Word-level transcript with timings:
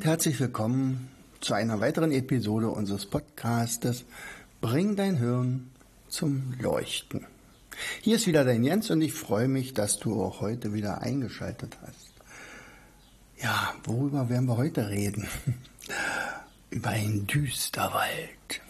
Und 0.00 0.06
herzlich 0.06 0.40
willkommen 0.40 1.10
zu 1.42 1.52
einer 1.52 1.78
weiteren 1.82 2.10
Episode 2.10 2.70
unseres 2.70 3.04
Podcastes 3.04 4.06
Bring 4.62 4.96
dein 4.96 5.18
Hirn 5.18 5.70
zum 6.08 6.54
Leuchten. 6.58 7.26
Hier 8.00 8.16
ist 8.16 8.26
wieder 8.26 8.42
dein 8.46 8.64
Jens 8.64 8.88
und 8.88 9.02
ich 9.02 9.12
freue 9.12 9.46
mich, 9.46 9.74
dass 9.74 9.98
du 9.98 10.22
auch 10.22 10.40
heute 10.40 10.72
wieder 10.72 11.02
eingeschaltet 11.02 11.76
hast. 11.82 12.14
Ja, 13.42 13.74
worüber 13.84 14.30
werden 14.30 14.46
wir 14.46 14.56
heute 14.56 14.88
reden? 14.88 15.28
Über 16.70 16.88
einen 16.88 17.26
Düsterwald. 17.26 18.00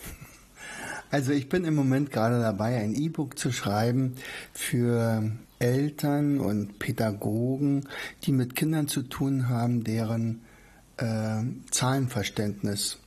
Also 1.12 1.32
ich 1.32 1.48
bin 1.48 1.64
im 1.64 1.74
Moment 1.74 2.10
gerade 2.10 2.40
dabei, 2.40 2.76
ein 2.76 2.94
E-Book 2.94 3.36
zu 3.38 3.50
schreiben 3.52 4.14
für 4.52 5.30
Eltern 5.58 6.38
und 6.38 6.78
Pädagogen, 6.78 7.88
die 8.24 8.32
mit 8.32 8.54
Kindern 8.54 8.86
zu 8.86 9.02
tun 9.02 9.48
haben, 9.48 9.82
deren 9.82 10.42
äh, 11.00 11.42
Zahlenverständnis 11.70 12.98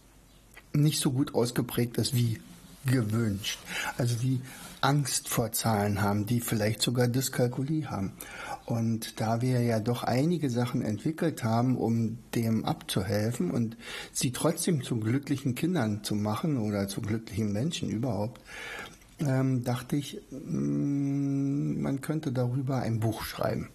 nicht 0.73 0.99
so 0.99 1.11
gut 1.11 1.35
ausgeprägt 1.35 1.97
ist 1.97 2.15
wie 2.15 2.39
gewünscht. 2.85 3.59
Also 3.97 4.15
die 4.15 4.41
Angst 4.81 5.29
vor 5.29 5.53
Zahlen 5.53 6.01
haben, 6.01 6.25
die 6.25 6.41
vielleicht 6.41 6.81
sogar 6.81 7.07
Dyskalkulie 7.07 7.89
haben. 7.89 8.11
Und 8.65 9.19
da 9.21 9.41
wir 9.41 9.61
ja 9.61 9.79
doch 9.79 10.03
einige 10.03 10.49
Sachen 10.49 10.81
entwickelt 10.81 11.43
haben, 11.43 11.77
um 11.77 12.17
dem 12.35 12.65
abzuhelfen 12.65 13.51
und 13.51 13.77
sie 14.11 14.31
trotzdem 14.31 14.83
zu 14.83 14.97
glücklichen 14.99 15.55
Kindern 15.55 16.03
zu 16.03 16.15
machen 16.15 16.57
oder 16.57 16.87
zu 16.87 17.01
glücklichen 17.01 17.53
Menschen 17.53 17.89
überhaupt, 17.89 18.41
ähm, 19.19 19.63
dachte 19.63 19.95
ich, 19.95 20.21
mh, 20.31 20.39
mm, 20.39 21.81
man 21.81 22.01
könnte 22.01 22.31
darüber 22.31 22.77
ein 22.77 22.99
Buch 22.99 23.23
schreiben. 23.23 23.69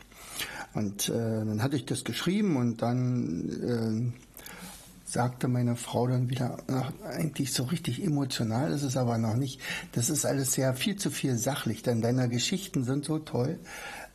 Und 0.75 1.09
äh, 1.09 1.13
dann 1.13 1.63
hatte 1.63 1.77
ich 1.77 1.87
das 1.87 2.05
geschrieben 2.05 2.57
und 2.57 2.83
dann 2.83 4.13
äh, 4.15 5.09
sagte 5.09 5.49
meine 5.49 5.77
Frau 5.77 6.07
dann 6.07 6.29
wieder, 6.29 6.59
ach, 6.69 6.93
eigentlich 7.05 7.53
so 7.53 7.65
richtig 7.65 8.05
emotional 8.05 8.73
ist 8.73 8.83
es 8.83 8.97
aber 8.97 9.17
noch 9.19 9.35
nicht. 9.35 9.61
Das 9.93 10.11
ist 10.11 10.27
alles 10.27 10.53
sehr 10.53 10.75
viel 10.75 10.97
zu 10.97 11.11
viel 11.11 11.37
sachlich, 11.37 11.83
denn 11.83 12.03
deine 12.03 12.29
Geschichten 12.29 12.85
sind 12.85 13.05
so 13.05 13.19
toll. 13.19 13.59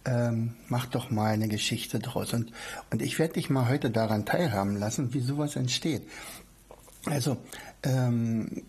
Ähm, 0.06 0.54
mach 0.68 0.86
doch 0.86 1.10
mal 1.10 1.34
eine 1.34 1.48
Geschichte 1.48 2.00
draus. 2.00 2.34
Und, 2.34 2.52
und 2.92 3.02
ich 3.02 3.18
werde 3.20 3.36
dich 3.36 3.50
mal 3.50 3.70
heute 3.70 3.90
daran 3.90 4.26
teilhaben 4.26 4.76
lassen, 4.76 5.14
wie 5.14 5.22
sowas 5.22 5.56
entsteht. 5.56 6.04
Also, 7.06 7.38
ähm, 7.84 8.64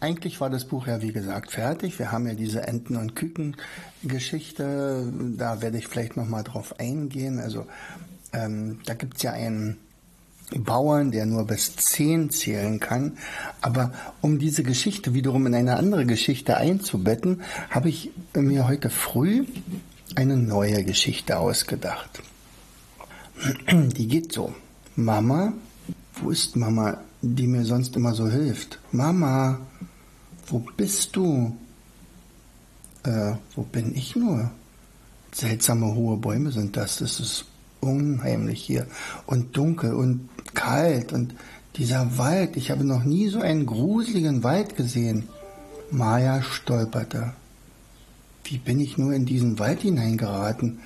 eigentlich 0.00 0.40
war 0.40 0.50
das 0.50 0.64
Buch 0.64 0.86
ja 0.86 1.02
wie 1.02 1.12
gesagt 1.12 1.52
fertig. 1.52 1.98
Wir 1.98 2.12
haben 2.12 2.26
ja 2.26 2.34
diese 2.34 2.66
Enten- 2.66 2.96
und 2.96 3.16
Küken-Geschichte. 3.16 5.12
Da 5.36 5.60
werde 5.60 5.78
ich 5.78 5.88
vielleicht 5.88 6.16
nochmal 6.16 6.44
drauf 6.44 6.78
eingehen. 6.78 7.40
Also 7.40 7.66
ähm, 8.32 8.80
da 8.86 8.94
gibt's 8.94 9.22
ja 9.22 9.32
einen 9.32 9.78
Bauern, 10.56 11.10
der 11.10 11.26
nur 11.26 11.46
bis 11.46 11.76
zehn 11.76 12.30
zählen 12.30 12.80
kann. 12.80 13.18
Aber 13.60 13.92
um 14.20 14.38
diese 14.38 14.62
Geschichte 14.62 15.14
wiederum 15.14 15.46
in 15.46 15.54
eine 15.54 15.76
andere 15.76 16.06
Geschichte 16.06 16.56
einzubetten, 16.56 17.42
habe 17.70 17.88
ich 17.88 18.10
mir 18.34 18.66
heute 18.68 18.90
früh 18.90 19.44
eine 20.14 20.36
neue 20.36 20.84
Geschichte 20.84 21.38
ausgedacht. 21.38 22.22
Die 23.70 24.08
geht 24.08 24.32
so. 24.32 24.54
Mama, 24.96 25.52
wo 26.20 26.30
ist 26.30 26.56
Mama, 26.56 26.98
die 27.22 27.46
mir 27.46 27.64
sonst 27.64 27.96
immer 27.96 28.14
so 28.14 28.28
hilft? 28.28 28.78
Mama, 28.92 29.60
wo 30.46 30.58
bist 30.76 31.16
du? 31.16 31.56
Äh, 33.04 33.32
wo 33.54 33.62
bin 33.62 33.94
ich 33.94 34.16
nur? 34.16 34.50
Seltsame 35.32 35.94
hohe 35.94 36.16
Bäume 36.16 36.50
sind 36.50 36.76
das. 36.76 36.98
Das 36.98 37.20
ist 37.20 37.44
unheimlich 37.80 38.62
hier. 38.62 38.86
Und 39.26 39.56
dunkel 39.56 39.94
und 39.94 40.28
kalt. 40.54 41.12
Und 41.12 41.34
dieser 41.76 42.18
Wald. 42.18 42.56
Ich 42.56 42.70
habe 42.70 42.84
noch 42.84 43.04
nie 43.04 43.28
so 43.28 43.40
einen 43.40 43.66
gruseligen 43.66 44.42
Wald 44.42 44.76
gesehen. 44.76 45.28
Maya 45.90 46.42
stolperte. 46.42 47.32
Wie 48.44 48.58
bin 48.58 48.80
ich 48.80 48.98
nur 48.98 49.12
in 49.12 49.26
diesen 49.26 49.58
Wald 49.58 49.82
hineingeraten? 49.82 50.80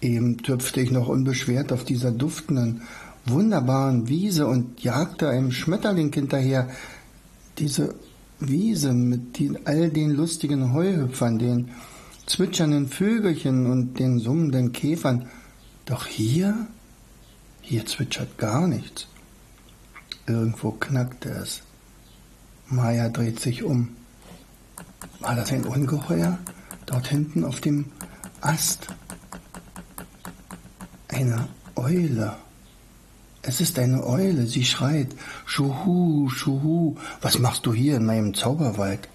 Eben 0.00 0.38
tüpfte 0.38 0.80
ich 0.80 0.90
noch 0.90 1.08
unbeschwert 1.08 1.72
auf 1.72 1.84
dieser 1.84 2.12
duftenden, 2.12 2.82
wunderbaren 3.28 4.08
Wiese 4.08 4.46
und 4.46 4.82
jagte 4.82 5.28
einem 5.28 5.52
Schmetterling 5.52 6.12
hinterher. 6.12 6.68
Diese 7.58 7.94
Wiese 8.40 8.92
mit 8.92 9.38
die, 9.38 9.58
all 9.64 9.90
den 9.90 10.10
lustigen 10.10 10.72
Heuhüpfern, 10.72 11.38
den 11.38 11.70
zwitschernden 12.26 12.88
Vögelchen 12.88 13.66
und 13.66 13.98
den 13.98 14.18
summenden 14.18 14.72
Käfern. 14.72 15.28
Doch 15.86 16.06
hier, 16.06 16.66
hier 17.62 17.86
zwitschert 17.86 18.38
gar 18.38 18.68
nichts. 18.68 19.08
Irgendwo 20.26 20.72
knackte 20.72 21.30
es. 21.30 21.62
Maya 22.68 23.08
dreht 23.08 23.40
sich 23.40 23.62
um. 23.62 23.88
War 25.20 25.34
das 25.34 25.52
ein 25.52 25.64
Ungeheuer? 25.64 26.38
Dort 26.86 27.08
hinten 27.08 27.44
auf 27.44 27.60
dem 27.60 27.86
Ast. 28.40 28.88
Eine 31.08 31.48
Eule. 31.76 32.36
Es 33.42 33.60
ist 33.60 33.78
eine 33.78 34.04
Eule, 34.04 34.46
sie 34.46 34.64
schreit. 34.64 35.08
Schuhu, 35.46 36.28
Schuhu, 36.28 36.96
was 37.20 37.38
machst 37.38 37.66
du 37.66 37.72
hier 37.72 37.96
in 37.96 38.06
meinem 38.06 38.34
Zauberwald? 38.34 39.08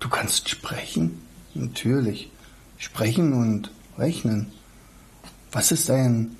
Du 0.00 0.08
kannst 0.08 0.48
sprechen? 0.48 1.22
Natürlich. 1.54 2.30
Sprechen 2.78 3.32
und 3.32 3.70
rechnen. 3.98 4.52
Was 5.52 5.70
ist 5.70 5.90
ein 5.90 6.36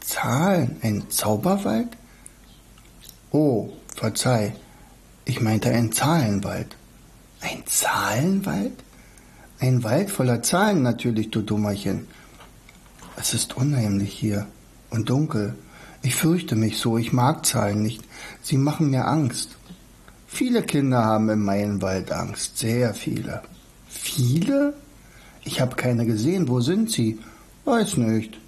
Zahlen? 0.00 0.76
Ein 0.82 1.10
Zauberwald? 1.10 1.96
Oh, 3.30 3.70
verzeih. 3.94 4.54
Ich 5.24 5.40
meinte 5.40 5.70
ein 5.70 5.92
Zahlenwald. 5.92 6.76
Ein 7.40 7.62
Zahlenwald? 7.66 8.72
Ein 9.60 9.84
Wald 9.84 10.10
voller 10.10 10.42
Zahlen 10.42 10.82
natürlich, 10.82 11.30
du 11.30 11.42
Dummerchen. 11.42 12.08
Es 13.16 13.34
ist 13.34 13.56
unheimlich 13.56 14.12
hier 14.12 14.46
und 14.90 15.08
dunkel. 15.10 15.54
Ich 16.02 16.14
fürchte 16.14 16.56
mich 16.56 16.78
so, 16.78 16.98
ich 16.98 17.12
mag 17.12 17.44
Zahlen 17.46 17.82
nicht. 17.82 18.02
Sie 18.42 18.56
machen 18.56 18.90
mir 18.90 19.06
Angst. 19.06 19.56
Viele 20.26 20.62
Kinder 20.62 21.04
haben 21.04 21.28
im 21.28 21.44
Maienwald 21.44 22.12
Angst, 22.12 22.58
sehr 22.58 22.94
viele. 22.94 23.42
Viele? 23.88 24.74
Ich 25.44 25.60
habe 25.60 25.76
keine 25.76 26.06
gesehen. 26.06 26.48
Wo 26.48 26.60
sind 26.60 26.90
sie? 26.90 27.18
Weiß 27.64 27.96
nicht. 27.96 28.38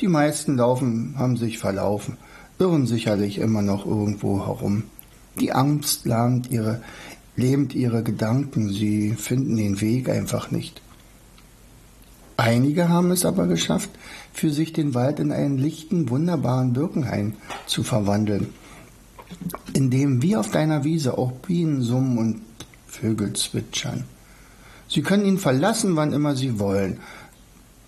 Die 0.00 0.08
meisten 0.08 0.56
laufen, 0.56 1.14
haben 1.16 1.36
sich 1.36 1.58
verlaufen, 1.58 2.18
irren 2.58 2.86
sicherlich 2.86 3.38
immer 3.38 3.62
noch 3.62 3.86
irgendwo 3.86 4.44
herum. 4.46 4.84
Die 5.40 5.52
Angst 5.52 6.04
lahmt 6.04 6.50
ihre, 6.50 6.82
lähmt 7.34 7.74
ihre 7.74 8.02
Gedanken, 8.02 8.70
sie 8.70 9.14
finden 9.14 9.56
den 9.56 9.80
Weg 9.80 10.08
einfach 10.10 10.50
nicht. 10.50 10.82
Einige 12.36 12.88
haben 12.88 13.10
es 13.10 13.24
aber 13.24 13.46
geschafft, 13.46 13.90
für 14.32 14.50
sich 14.50 14.72
den 14.72 14.94
Wald 14.94 15.20
in 15.20 15.32
einen 15.32 15.56
lichten, 15.56 16.10
wunderbaren 16.10 16.74
Birkenhain 16.74 17.34
zu 17.66 17.82
verwandeln, 17.82 18.48
in 19.72 19.90
dem 19.90 20.22
wie 20.22 20.36
auf 20.36 20.50
deiner 20.50 20.84
Wiese 20.84 21.16
auch 21.16 21.32
Bienen 21.32 21.80
summen 21.80 22.18
und 22.18 22.42
Vögel 22.86 23.32
zwitschern. 23.32 24.04
Sie 24.88 25.02
können 25.02 25.24
ihn 25.24 25.38
verlassen, 25.38 25.96
wann 25.96 26.12
immer 26.12 26.36
sie 26.36 26.58
wollen, 26.58 27.00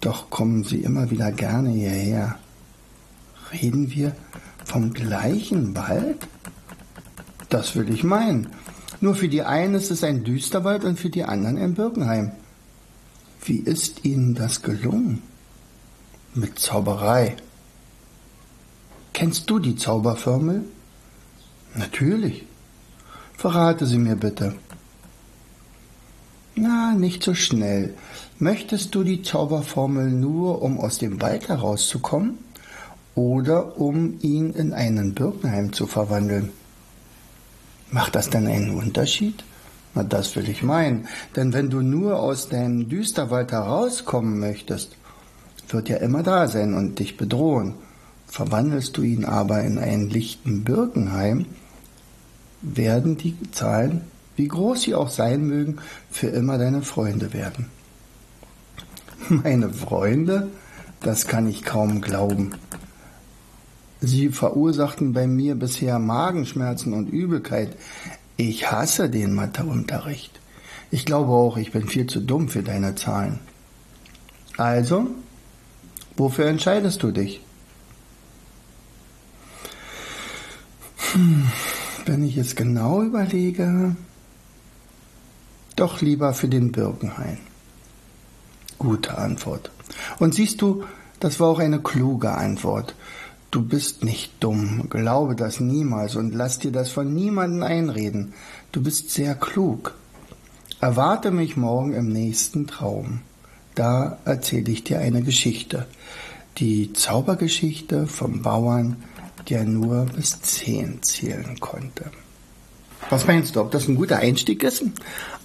doch 0.01 0.31
kommen 0.31 0.65
sie 0.65 0.79
immer 0.79 1.11
wieder 1.11 1.31
gerne 1.33 1.71
hierher. 1.71 2.39
Reden 3.53 3.91
wir 3.91 4.17
vom 4.65 4.93
gleichen 4.93 5.77
Wald? 5.77 6.27
Das 7.49 7.77
will 7.77 7.91
ich 7.93 8.05
meinen. 8.05 8.49
Nur 9.01 9.15
für 9.15 9.29
die 9.29 9.43
einen 9.43 9.75
ist 9.75 9.91
es 9.91 10.05
ein 10.05 10.25
Düsterwald 10.25 10.85
und 10.85 10.99
für 10.99 11.11
die 11.11 11.25
anderen 11.25 11.57
ein 11.57 11.75
Birkenheim. 11.75 12.33
Wie 13.49 13.59
ist 13.59 14.05
Ihnen 14.05 14.35
das 14.35 14.63
gelungen? 14.63 15.23
Mit 16.35 16.59
Zauberei. 16.59 17.37
Kennst 19.13 19.51
du 19.51 19.59
die 19.59 19.75
Zauberformel? 19.75 20.65
Natürlich. 21.75 22.45
Verrate 23.37 23.87
sie 23.87 23.99
mir 23.99 24.17
bitte. 24.17 24.55
Na, 26.55 26.93
nicht 26.95 27.23
so 27.23 27.35
schnell. 27.35 27.95
Möchtest 28.39 28.95
du 28.95 29.03
die 29.03 29.23
Zauberformel 29.23 30.11
nur, 30.11 30.63
um 30.63 30.79
aus 30.79 30.99
dem 30.99 31.21
Wald 31.21 31.49
herauszukommen? 31.49 32.39
oder 33.19 33.81
um 33.81 34.19
ihn 34.21 34.53
in 34.53 34.73
einen 34.73 35.13
Birkenheim 35.13 35.73
zu 35.73 35.89
verwandeln. 35.89 36.53
Macht 37.91 38.15
das 38.15 38.31
denn 38.31 38.47
einen 38.47 38.77
Unterschied? 38.77 39.43
Na, 39.95 40.03
das 40.03 40.37
will 40.37 40.49
ich 40.49 40.63
meinen. 40.63 41.09
Denn 41.37 41.53
wenn 41.53 41.71
du 41.71 41.81
nur 41.81 42.21
aus 42.21 42.49
deinem 42.49 42.89
Düsterwald 42.89 43.53
herauskommen 43.53 44.39
möchtest, 44.39 44.97
wird 45.69 45.91
er 45.91 46.01
immer 46.01 46.23
da 46.23 46.49
sein 46.49 46.75
und 46.75 46.99
dich 46.99 47.17
bedrohen. 47.17 47.75
Verwandelst 48.27 48.97
du 48.97 49.03
ihn 49.03 49.25
aber 49.25 49.63
in 49.63 49.79
einen 49.79 50.11
lichten 50.11 50.65
Birkenheim, 50.65 51.47
werden 52.61 53.17
die 53.17 53.37
Zahlen, 53.53 54.03
wie 54.37 54.49
groß 54.49 54.83
sie 54.83 54.95
auch 54.95 55.11
sein 55.11 55.47
mögen, 55.47 55.79
für 56.11 56.29
immer 56.29 56.59
deine 56.59 56.83
Freunde 56.83 57.33
werden. 57.33 57.67
Meine 59.29 59.71
Freunde? 59.71 60.49
Das 61.01 61.27
kann 61.27 61.49
ich 61.49 61.65
kaum 61.65 62.01
glauben. 62.01 62.53
Sie 64.01 64.29
verursachten 64.29 65.13
bei 65.13 65.27
mir 65.27 65.55
bisher 65.55 65.99
Magenschmerzen 65.99 66.93
und 66.93 67.09
Übelkeit. 67.09 67.77
Ich 68.41 68.71
hasse 68.71 69.11
den 69.11 69.35
Matheunterricht. 69.35 70.39
Ich 70.93 71.05
glaube 71.05 71.33
auch, 71.33 71.57
ich 71.57 71.73
bin 71.73 71.89
viel 71.89 72.07
zu 72.07 72.21
dumm 72.21 72.49
für 72.49 72.63
deine 72.63 72.95
Zahlen. 72.95 73.41
Also, 74.57 75.09
wofür 76.17 76.47
entscheidest 76.47 77.03
du 77.03 77.11
dich? 77.11 77.41
Hm, 81.13 81.51
wenn 82.07 82.23
ich 82.23 82.37
es 82.37 82.55
genau 82.55 83.03
überlege, 83.03 83.97
doch 85.75 86.01
lieber 86.01 86.33
für 86.33 86.49
den 86.49 86.71
Birkenhain. 86.71 87.39
Gute 88.79 89.19
Antwort. 89.19 89.73
Und 90.21 90.37
siehst 90.37 90.63
du, 90.63 90.85
das 91.19 91.41
war 91.41 91.49
auch 91.49 91.59
eine 91.59 91.81
kluge 91.81 92.31
Antwort. 92.31 92.95
Du 93.51 93.63
bist 93.63 94.05
nicht 94.05 94.33
dumm, 94.41 94.91
glaube 94.91 95.35
das 95.35 95.59
niemals 95.59 96.17
und 96.17 96.35
lass 96.35 96.59
dir 96.59 96.71
das 96.71 96.91
von 96.91 97.15
niemandem 97.15 97.63
einreden. 97.63 98.35
Du 98.73 98.83
bist 98.83 99.11
sehr 99.11 99.35
klug. 99.35 99.95
Erwarte 100.81 101.31
mich 101.31 101.57
morgen 101.57 101.95
im 101.95 102.13
nächsten 102.13 102.67
Traum. 102.67 103.21
Da 103.75 104.19
erzähle 104.27 104.71
ich 104.71 104.85
dir 104.85 104.99
eine 104.99 105.23
Geschichte. 105.23 105.87
Die 106.59 106.93
Zaubergeschichte 106.93 108.07
vom 108.07 108.43
Bauern, 108.43 108.97
der 109.49 109.65
nur 109.65 110.05
bis 110.05 110.43
zehn 110.43 111.03
zählen 111.03 111.59
konnte. 111.59 112.11
Was 113.09 113.27
meinst 113.27 113.57
du, 113.57 113.63
ob 113.63 113.71
das 113.71 113.89
ein 113.89 113.97
guter 113.97 114.19
Einstieg 114.19 114.63
ist? 114.63 114.85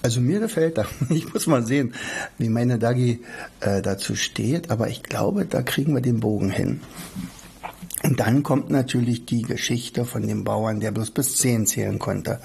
Also 0.02 0.20
mir 0.20 0.40
gefällt 0.40 0.78
das. 0.78 0.88
Ich 1.10 1.34
muss 1.34 1.48
mal 1.48 1.66
sehen, 1.66 1.94
wie 2.38 2.50
meine 2.50 2.80
Dagi 2.80 3.22
äh, 3.62 3.82
dazu 3.82 4.16
steht, 4.16 4.72
aber 4.72 4.90
ich 4.90 5.04
glaube, 5.04 5.46
da 5.46 5.62
kriegen 5.62 5.94
wir 5.96 6.02
den 6.02 6.20
Bogen 6.20 6.50
hin. 6.50 6.82
Und 8.04 8.20
dann 8.20 8.44
kommt 8.44 8.70
natürlich 8.70 9.26
die 9.26 9.44
Geschichte 9.44 10.06
von 10.06 10.28
dem 10.28 10.44
Bauern, 10.44 10.82
der 10.82 10.92
bloß 10.92 11.12
bis 11.12 11.38
zehn 11.38 11.66
zählen 11.66 12.00
konnte. 12.00 12.40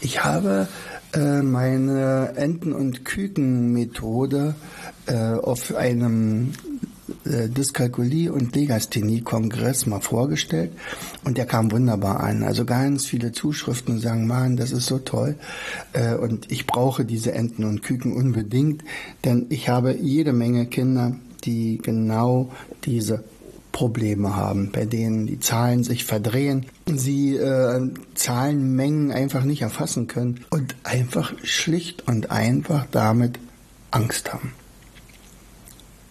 Ich 0.00 0.24
habe 0.24 0.68
äh, 1.12 1.42
meine 1.42 2.32
Enten- 2.36 2.72
und 2.72 3.04
Küken-Methode 3.04 4.54
äh, 5.06 5.14
auf 5.14 5.74
einem 5.74 6.52
äh, 7.24 7.48
Dyskalkulie- 7.48 8.30
und 8.30 8.56
Legasthenie-Kongress 8.56 9.86
mal 9.86 10.00
vorgestellt 10.00 10.72
und 11.24 11.36
der 11.38 11.46
kam 11.46 11.70
wunderbar 11.72 12.20
an. 12.20 12.42
Also 12.42 12.64
ganz 12.64 13.06
viele 13.06 13.32
Zuschriften 13.32 14.00
sagen, 14.00 14.26
Mann, 14.26 14.56
das 14.56 14.72
ist 14.72 14.86
so 14.86 14.98
toll 14.98 15.36
äh, 15.92 16.14
und 16.14 16.50
ich 16.50 16.66
brauche 16.66 17.04
diese 17.04 17.32
Enten 17.32 17.64
und 17.64 17.82
Küken 17.82 18.12
unbedingt, 18.12 18.82
denn 19.24 19.46
ich 19.50 19.68
habe 19.68 19.94
jede 19.94 20.32
Menge 20.32 20.66
Kinder, 20.66 21.16
die 21.44 21.78
genau 21.78 22.50
diese 22.84 23.24
Probleme 23.76 24.34
haben, 24.34 24.72
bei 24.72 24.86
denen 24.86 25.26
die 25.26 25.38
Zahlen 25.38 25.84
sich 25.84 26.06
verdrehen, 26.06 26.64
sie 26.86 27.36
äh, 27.36 27.90
Zahlenmengen 28.14 29.12
einfach 29.12 29.44
nicht 29.44 29.60
erfassen 29.60 30.06
können 30.06 30.46
und 30.48 30.74
einfach 30.82 31.34
schlicht 31.42 32.08
und 32.08 32.30
einfach 32.30 32.86
damit 32.90 33.38
Angst 33.90 34.32
haben. 34.32 34.54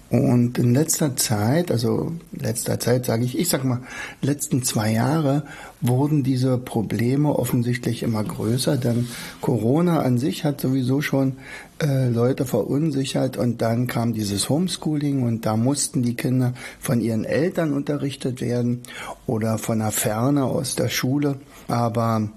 Und 0.09 0.59
in 0.59 0.73
letzter 0.75 1.15
Zeit, 1.15 1.71
also 1.71 2.11
letzter 2.31 2.79
Zeit 2.79 3.05
sage 3.05 3.25
ich, 3.25 3.39
ich 3.39 3.49
sag 3.49 3.63
mal, 3.63 3.81
letzten 4.21 4.61
zwei 4.61 4.91
Jahre 4.91 5.43
wurden 5.81 6.23
diese 6.23 6.59
Probleme 6.59 7.37
offensichtlich 7.37 8.03
immer 8.03 8.23
größer, 8.23 8.77
denn 8.77 9.07
Corona 9.41 10.01
an 10.01 10.19
sich 10.19 10.43
hat 10.43 10.61
sowieso 10.61 11.01
schon 11.01 11.37
äh, 11.81 12.07
Leute 12.07 12.45
verunsichert 12.45 13.35
und 13.35 13.63
dann 13.63 13.87
kam 13.87 14.13
dieses 14.13 14.47
Homeschooling 14.47 15.23
und 15.23 15.47
da 15.47 15.57
mussten 15.57 16.03
die 16.03 16.15
Kinder 16.15 16.53
von 16.79 17.01
ihren 17.01 17.25
Eltern 17.25 17.73
unterrichtet 17.73 18.41
werden 18.41 18.83
oder 19.25 19.57
von 19.57 19.79
der 19.79 19.91
Ferne 19.91 20.45
aus 20.45 20.75
der 20.75 20.89
Schule, 20.89 21.39
aber 21.67 22.29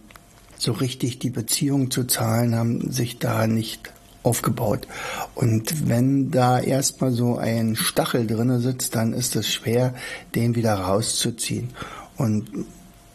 so 0.56 0.72
richtig 0.72 1.18
die 1.18 1.30
Beziehung 1.30 1.90
zu 1.90 2.04
Zahlen 2.04 2.54
haben 2.54 2.90
sich 2.90 3.18
da 3.18 3.46
nicht 3.46 3.92
aufgebaut. 4.22 4.86
Und 5.34 5.88
wenn 5.88 6.30
da 6.30 6.58
erstmal 6.60 7.12
so 7.12 7.36
ein 7.36 7.76
Stachel 7.76 8.26
drinne 8.26 8.60
sitzt, 8.60 8.94
dann 8.94 9.12
ist 9.12 9.36
es 9.36 9.48
schwer, 9.48 9.94
den 10.34 10.54
wieder 10.54 10.74
rauszuziehen. 10.74 11.70
Und 12.16 12.66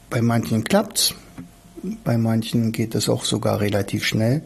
bei 0.10 0.22
manchen 0.22 0.64
klappt's, 0.64 1.14
bei 2.04 2.18
manchen 2.18 2.72
geht 2.72 2.96
es 2.96 3.10
auch 3.10 3.26
sogar 3.26 3.60
relativ 3.60 4.06
schnell. 4.06 4.44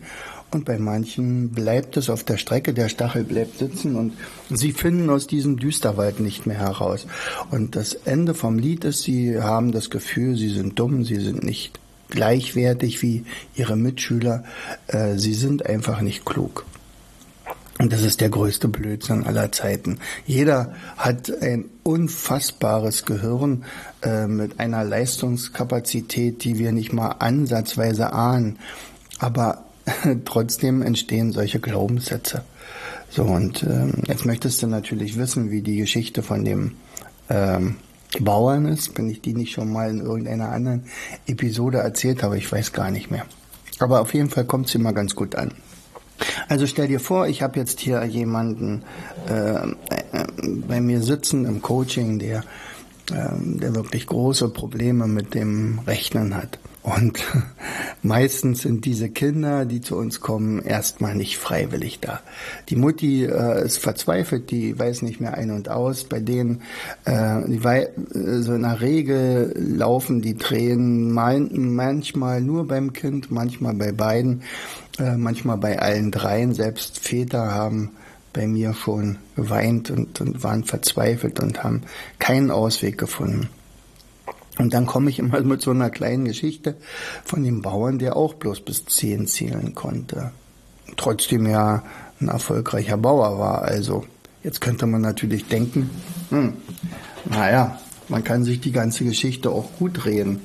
Und 0.49 0.63
bei 0.63 0.79
manchen 0.79 1.49
bleibt 1.49 1.97
es 1.97 2.09
auf 2.09 2.23
der 2.23 2.37
Strecke, 2.37 2.73
der 2.73 2.87
Stachel 2.87 3.25
bleibt 3.25 3.57
sitzen 3.59 3.95
und 3.97 4.13
sie 4.49 4.71
finden 4.71 5.09
aus 5.09 5.27
diesem 5.27 5.57
Düsterwald 5.57 6.21
nicht 6.21 6.47
mehr 6.47 6.57
heraus. 6.57 7.05
Und 7.51 7.75
das 7.75 7.93
Ende 7.93 8.33
vom 8.33 8.57
Lied 8.57 8.85
ist, 8.85 9.01
sie 9.01 9.41
haben 9.41 9.73
das 9.73 9.89
Gefühl, 9.89 10.37
sie 10.37 10.49
sind 10.49 10.79
dumm, 10.79 11.03
sie 11.03 11.19
sind 11.19 11.43
nicht 11.43 11.79
gleichwertig 12.09 13.01
wie 13.01 13.25
ihre 13.55 13.75
Mitschüler. 13.75 14.43
Äh, 14.87 15.15
sie 15.15 15.33
sind 15.33 15.65
einfach 15.65 16.01
nicht 16.01 16.25
klug. 16.25 16.65
Und 17.79 17.93
das 17.93 18.01
ist 18.01 18.21
der 18.21 18.29
größte 18.29 18.67
Blödsinn 18.67 19.25
aller 19.25 19.51
Zeiten. 19.51 19.99
Jeder 20.25 20.73
hat 20.97 21.31
ein 21.41 21.65
unfassbares 21.83 23.05
Gehirn 23.05 23.65
äh, 24.01 24.25
mit 24.25 24.59
einer 24.59 24.83
Leistungskapazität, 24.83 26.43
die 26.43 26.57
wir 26.57 26.71
nicht 26.71 26.91
mal 26.91 27.11
ansatzweise 27.19 28.13
ahnen. 28.13 28.57
Aber 29.19 29.65
trotzdem 30.25 30.81
entstehen 30.81 31.31
solche 31.31 31.59
Glaubenssätze. 31.59 32.43
So, 33.09 33.23
und 33.23 33.63
äh, 33.63 33.87
jetzt 34.07 34.25
möchtest 34.25 34.61
du 34.61 34.67
natürlich 34.67 35.17
wissen, 35.17 35.51
wie 35.51 35.61
die 35.61 35.77
Geschichte 35.77 36.23
von 36.23 36.43
dem 36.43 36.73
ähm, 37.29 37.75
Bauern 38.19 38.65
ist, 38.65 38.97
wenn 38.97 39.09
ich 39.09 39.21
die 39.21 39.33
nicht 39.33 39.51
schon 39.51 39.71
mal 39.71 39.89
in 39.89 39.99
irgendeiner 39.99 40.49
anderen 40.49 40.85
Episode 41.27 41.79
erzählt 41.79 42.23
habe, 42.23 42.37
ich 42.37 42.51
weiß 42.51 42.73
gar 42.73 42.91
nicht 42.91 43.11
mehr. 43.11 43.25
Aber 43.79 44.01
auf 44.01 44.13
jeden 44.13 44.29
Fall 44.29 44.45
kommt 44.45 44.69
sie 44.69 44.79
mal 44.79 44.93
ganz 44.93 45.15
gut 45.15 45.35
an. 45.35 45.51
Also 46.47 46.65
stell 46.65 46.87
dir 46.87 46.99
vor, 46.99 47.27
ich 47.27 47.41
habe 47.41 47.59
jetzt 47.59 47.79
hier 47.79 48.03
jemanden 48.05 48.83
äh, 49.29 49.55
äh, 49.55 49.73
bei 50.67 50.81
mir 50.81 51.01
sitzen 51.01 51.45
im 51.45 51.61
Coaching, 51.61 52.17
der, 52.17 52.39
äh, 53.11 53.29
der 53.39 53.75
wirklich 53.75 54.07
große 54.07 54.49
Probleme 54.49 55.07
mit 55.07 55.35
dem 55.35 55.79
Rechnen 55.85 56.35
hat. 56.35 56.59
Und 56.87 57.19
meistens 58.01 58.61
sind 58.61 58.85
diese 58.85 59.09
Kinder, 59.09 59.65
die 59.65 59.81
zu 59.81 59.97
uns 59.97 60.21
kommen, 60.21 60.61
erstmal 60.61 61.15
nicht 61.15 61.37
freiwillig 61.37 61.99
da. 61.99 62.21
Die 62.69 62.77
Mutti 62.77 63.25
äh, 63.25 63.65
ist 63.65 63.79
verzweifelt, 63.79 64.51
die 64.51 64.79
weiß 64.79 65.01
nicht 65.01 65.19
mehr 65.19 65.33
ein 65.33 65.51
und 65.51 65.67
aus. 65.67 66.05
Bei 66.05 66.21
denen, 66.21 66.61
äh, 67.03 67.41
die 67.45 67.61
wei 67.61 67.89
so 68.13 68.53
in 68.53 68.61
der 68.61 68.79
Regel 68.79 69.53
laufen 69.57 70.21
die 70.21 70.37
Tränen 70.37 71.11
manchmal 71.11 72.39
nur 72.39 72.65
beim 72.65 72.93
Kind, 72.93 73.31
manchmal 73.31 73.73
bei 73.73 73.91
beiden, 73.91 74.43
äh, 74.97 75.17
manchmal 75.17 75.57
bei 75.57 75.79
allen 75.79 76.11
dreien. 76.11 76.53
Selbst 76.53 76.99
Väter 76.99 77.53
haben 77.53 77.91
bei 78.31 78.47
mir 78.47 78.73
schon 78.73 79.17
geweint 79.35 79.91
und, 79.91 80.21
und 80.21 80.41
waren 80.41 80.63
verzweifelt 80.63 81.41
und 81.41 81.65
haben 81.65 81.81
keinen 82.17 82.49
Ausweg 82.49 82.97
gefunden. 82.97 83.49
Und 84.57 84.73
dann 84.73 84.85
komme 84.85 85.09
ich 85.09 85.19
immer 85.19 85.41
mit 85.43 85.61
so 85.61 85.71
einer 85.71 85.89
kleinen 85.89 86.25
Geschichte 86.25 86.75
von 87.23 87.43
dem 87.43 87.61
Bauern, 87.61 87.99
der 87.99 88.15
auch 88.15 88.33
bloß 88.33 88.61
bis 88.61 88.85
zehn 88.85 89.27
zählen 89.27 89.75
konnte. 89.75 90.31
Trotzdem 90.95 91.45
ja 91.47 91.83
ein 92.19 92.29
erfolgreicher 92.29 92.97
Bauer 92.97 93.39
war. 93.39 93.63
Also 93.63 94.05
jetzt 94.43 94.61
könnte 94.61 94.85
man 94.85 95.01
natürlich 95.01 95.47
denken, 95.47 95.89
hm, 96.29 96.53
naja, 97.25 97.79
man 98.09 98.23
kann 98.23 98.43
sich 98.43 98.61
die 98.61 98.71
ganze 98.71 99.03
Geschichte 99.03 99.49
auch 99.49 99.69
gut 99.77 100.05
reden. 100.05 100.41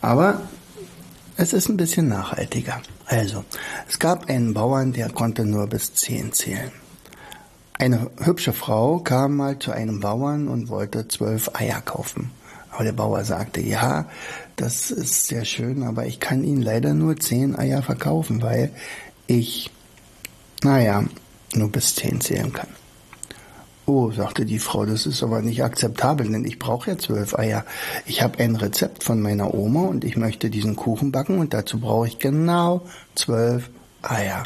Aber 0.00 0.42
es 1.36 1.52
ist 1.52 1.68
ein 1.68 1.76
bisschen 1.76 2.08
nachhaltiger. 2.08 2.80
Also, 3.06 3.44
es 3.88 3.98
gab 3.98 4.28
einen 4.28 4.54
Bauern, 4.54 4.92
der 4.92 5.10
konnte 5.10 5.44
nur 5.44 5.66
bis 5.66 5.94
zehn 5.94 6.32
zählen. 6.32 6.72
Eine 7.78 8.10
hübsche 8.18 8.52
Frau 8.52 9.00
kam 9.00 9.36
mal 9.36 9.58
zu 9.58 9.70
einem 9.70 10.00
Bauern 10.00 10.48
und 10.48 10.68
wollte 10.70 11.06
zwölf 11.08 11.50
Eier 11.54 11.82
kaufen. 11.82 12.30
Aber 12.76 12.84
der 12.84 12.92
Bauer 12.92 13.24
sagte, 13.24 13.62
ja, 13.62 14.04
das 14.56 14.90
ist 14.90 15.28
sehr 15.28 15.46
schön, 15.46 15.82
aber 15.82 16.04
ich 16.04 16.20
kann 16.20 16.44
Ihnen 16.44 16.60
leider 16.60 16.92
nur 16.92 17.16
zehn 17.16 17.58
Eier 17.58 17.82
verkaufen, 17.82 18.42
weil 18.42 18.70
ich, 19.26 19.70
naja, 20.62 21.04
nur 21.54 21.72
bis 21.72 21.94
zehn 21.94 22.20
zählen 22.20 22.52
kann. 22.52 22.68
Oh, 23.86 24.10
sagte 24.10 24.44
die 24.44 24.58
Frau, 24.58 24.84
das 24.84 25.06
ist 25.06 25.22
aber 25.22 25.40
nicht 25.40 25.64
akzeptabel, 25.64 26.28
denn 26.28 26.44
ich 26.44 26.58
brauche 26.58 26.90
ja 26.90 26.98
zwölf 26.98 27.38
Eier. 27.38 27.64
Ich 28.04 28.20
habe 28.20 28.40
ein 28.40 28.56
Rezept 28.56 29.04
von 29.04 29.22
meiner 29.22 29.54
Oma 29.54 29.86
und 29.86 30.04
ich 30.04 30.18
möchte 30.18 30.50
diesen 30.50 30.76
Kuchen 30.76 31.12
backen 31.12 31.38
und 31.38 31.54
dazu 31.54 31.80
brauche 31.80 32.08
ich 32.08 32.18
genau 32.18 32.82
zwölf 33.14 33.70
Eier. 34.02 34.42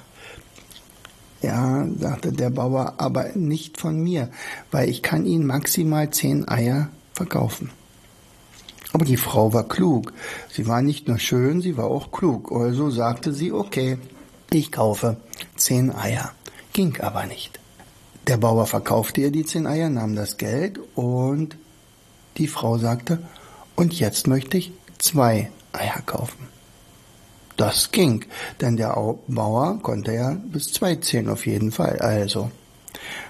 Ja, 1.42 1.84
sagte 1.98 2.30
der 2.30 2.50
Bauer, 2.50 2.94
aber 2.98 3.30
nicht 3.34 3.80
von 3.80 4.00
mir, 4.00 4.28
weil 4.70 4.88
ich 4.88 5.02
kann 5.02 5.26
Ihnen 5.26 5.46
maximal 5.46 6.10
zehn 6.10 6.46
Eier 6.46 6.90
verkaufen. 7.12 7.72
Aber 8.92 9.04
die 9.04 9.16
Frau 9.16 9.52
war 9.52 9.68
klug. 9.68 10.12
Sie 10.50 10.66
war 10.66 10.82
nicht 10.82 11.06
nur 11.08 11.18
schön, 11.18 11.60
sie 11.60 11.76
war 11.76 11.86
auch 11.86 12.10
klug. 12.10 12.50
Also 12.52 12.90
sagte 12.90 13.32
sie, 13.32 13.52
okay, 13.52 13.98
ich 14.50 14.72
kaufe 14.72 15.16
zehn 15.56 15.94
Eier. 15.94 16.32
Ging 16.72 17.00
aber 17.00 17.26
nicht. 17.26 17.60
Der 18.26 18.36
Bauer 18.36 18.66
verkaufte 18.66 19.20
ihr 19.20 19.30
die 19.30 19.44
zehn 19.44 19.66
Eier, 19.66 19.90
nahm 19.90 20.14
das 20.14 20.36
Geld 20.36 20.80
und 20.94 21.56
die 22.36 22.48
Frau 22.48 22.78
sagte, 22.78 23.22
und 23.76 23.98
jetzt 23.98 24.26
möchte 24.26 24.58
ich 24.58 24.72
zwei 24.98 25.50
Eier 25.72 26.02
kaufen. 26.04 26.48
Das 27.56 27.92
ging, 27.92 28.24
denn 28.60 28.76
der 28.76 28.96
Bauer 29.26 29.78
konnte 29.82 30.14
ja 30.14 30.36
bis 30.50 30.72
zwei 30.72 30.96
zählen 30.96 31.28
auf 31.28 31.46
jeden 31.46 31.72
Fall. 31.72 31.98
Also, 31.98 32.50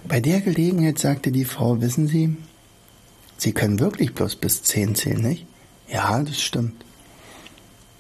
bei 0.07 0.21
der 0.21 0.41
Gelegenheit 0.41 0.99
sagte 0.99 1.33
die 1.33 1.45
Frau, 1.45 1.81
wissen 1.81 2.07
Sie, 2.07 2.37
Sie 3.37 3.53
können 3.53 3.81
wirklich 3.81 4.15
bloß 4.15 4.37
bis 4.37 4.63
zehn 4.63 4.95
zählen, 4.95 5.23
nicht? 5.23 5.47
Ja, 5.93 6.23
das 6.23 6.41
stimmt. 6.41 6.85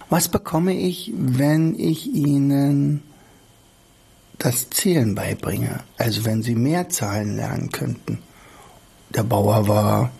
Was 0.08 0.28
bekomme 0.28 0.74
ich, 0.74 1.12
wenn 1.14 1.78
ich 1.78 2.06
Ihnen 2.06 3.02
das 4.40 4.70
Zählen 4.70 5.14
beibringe. 5.14 5.80
Also 5.98 6.24
wenn 6.24 6.42
Sie 6.42 6.54
mehr 6.54 6.88
Zahlen 6.88 7.36
lernen 7.36 7.70
könnten. 7.70 8.18
Der 9.10 9.22
Bauer 9.22 9.68
war 9.68 10.10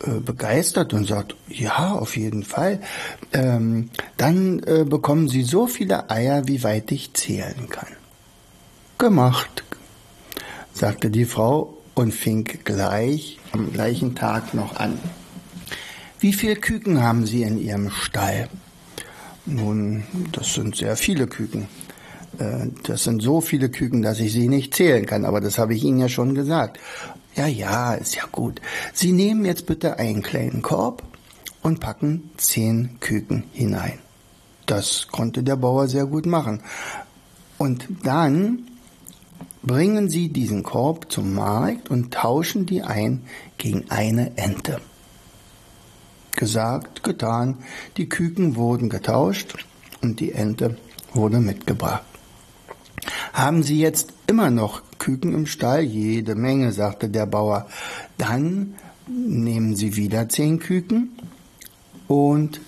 äh, 0.00 0.20
begeistert 0.20 0.92
und 0.92 1.08
sagt, 1.08 1.34
ja, 1.48 1.92
auf 1.92 2.16
jeden 2.16 2.44
Fall. 2.44 2.80
Ähm, 3.32 3.90
dann 4.16 4.62
äh, 4.64 4.84
bekommen 4.84 5.28
Sie 5.28 5.42
so 5.42 5.66
viele 5.66 6.10
Eier, 6.10 6.46
wie 6.46 6.62
weit 6.62 6.92
ich 6.92 7.14
zählen 7.14 7.68
kann. 7.70 7.88
Gemacht, 8.98 9.64
sagte 10.72 11.10
die 11.10 11.24
Frau 11.24 11.78
und 11.94 12.12
fing 12.12 12.44
gleich 12.64 13.38
am 13.52 13.72
gleichen 13.72 14.14
Tag 14.14 14.54
noch 14.54 14.76
an. 14.76 14.98
Wie 16.24 16.32
viele 16.32 16.56
Küken 16.56 17.02
haben 17.02 17.26
Sie 17.26 17.42
in 17.42 17.60
Ihrem 17.60 17.90
Stall? 17.90 18.48
Nun, 19.44 20.04
das 20.32 20.54
sind 20.54 20.74
sehr 20.74 20.96
viele 20.96 21.26
Küken. 21.26 21.68
Äh, 22.38 22.68
das 22.84 23.04
sind 23.04 23.20
so 23.20 23.42
viele 23.42 23.68
Küken, 23.68 24.00
dass 24.00 24.20
ich 24.20 24.32
sie 24.32 24.48
nicht 24.48 24.72
zählen 24.74 25.04
kann, 25.04 25.26
aber 25.26 25.42
das 25.42 25.58
habe 25.58 25.74
ich 25.74 25.84
Ihnen 25.84 25.98
ja 25.98 26.08
schon 26.08 26.34
gesagt. 26.34 26.80
Ja, 27.36 27.46
ja, 27.46 27.92
ist 27.92 28.16
ja 28.16 28.22
gut. 28.32 28.62
Sie 28.94 29.12
nehmen 29.12 29.44
jetzt 29.44 29.66
bitte 29.66 29.98
einen 29.98 30.22
kleinen 30.22 30.62
Korb 30.62 31.02
und 31.60 31.80
packen 31.80 32.30
zehn 32.38 32.98
Küken 33.00 33.44
hinein. 33.52 33.98
Das 34.64 35.08
konnte 35.08 35.42
der 35.42 35.56
Bauer 35.56 35.88
sehr 35.88 36.06
gut 36.06 36.24
machen. 36.24 36.62
Und 37.58 37.86
dann 38.02 38.60
bringen 39.62 40.08
Sie 40.08 40.30
diesen 40.30 40.62
Korb 40.62 41.12
zum 41.12 41.34
Markt 41.34 41.90
und 41.90 42.14
tauschen 42.14 42.64
die 42.64 42.80
ein 42.80 43.24
gegen 43.58 43.90
eine 43.90 44.38
Ente. 44.38 44.80
Gesagt, 46.36 47.02
getan, 47.02 47.58
die 47.96 48.08
Küken 48.08 48.56
wurden 48.56 48.88
getauscht 48.88 49.64
und 50.02 50.20
die 50.20 50.32
Ente 50.32 50.76
wurde 51.12 51.38
mitgebracht. 51.38 52.04
Haben 53.32 53.62
Sie 53.62 53.80
jetzt 53.80 54.12
immer 54.26 54.50
noch 54.50 54.82
Küken 54.98 55.34
im 55.34 55.46
Stall? 55.46 55.82
Jede 55.82 56.34
Menge, 56.34 56.72
sagte 56.72 57.08
der 57.08 57.26
Bauer. 57.26 57.66
Dann 58.18 58.74
nehmen 59.06 59.76
Sie 59.76 59.96
wieder 59.96 60.28
zehn 60.28 60.58
Küken 60.58 61.10
und 62.08 62.60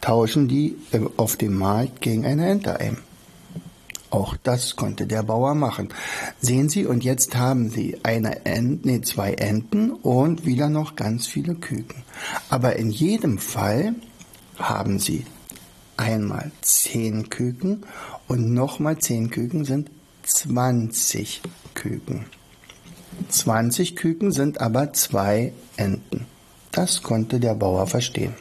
tauschen 0.00 0.48
die 0.48 0.76
auf 1.16 1.36
dem 1.36 1.54
Markt 1.54 2.00
gegen 2.00 2.24
eine 2.24 2.48
Ente 2.48 2.78
ein. 2.78 2.98
Auch 4.10 4.36
das 4.42 4.76
konnte 4.76 5.06
der 5.06 5.22
Bauer 5.22 5.54
machen. 5.54 5.88
Sehen 6.40 6.68
Sie, 6.68 6.86
und 6.86 7.04
jetzt 7.04 7.36
haben 7.36 7.68
Sie 7.68 7.98
eine 8.02 8.46
Ent, 8.46 8.86
nee, 8.86 9.00
zwei 9.02 9.34
Enten 9.34 9.90
und 9.90 10.46
wieder 10.46 10.68
noch 10.68 10.96
ganz 10.96 11.26
viele 11.26 11.54
Küken. 11.54 12.02
Aber 12.48 12.76
in 12.76 12.90
jedem 12.90 13.38
Fall 13.38 13.94
haben 14.58 14.98
Sie 14.98 15.26
einmal 15.96 16.50
zehn 16.62 17.28
Küken 17.28 17.84
und 18.28 18.52
nochmal 18.54 18.98
zehn 18.98 19.30
Küken 19.30 19.64
sind 19.64 19.90
20 20.22 21.42
Küken. 21.74 22.26
20 23.28 23.96
Küken 23.96 24.32
sind 24.32 24.60
aber 24.60 24.92
zwei 24.92 25.52
Enten. 25.76 26.26
Das 26.72 27.02
konnte 27.02 27.40
der 27.40 27.54
Bauer 27.54 27.86
verstehen. 27.86 28.34